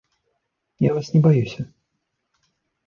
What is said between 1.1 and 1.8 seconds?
не баюся.